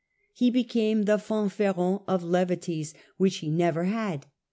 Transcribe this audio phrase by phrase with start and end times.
[0.33, 4.25] He became the fanfaron of levities which he never had.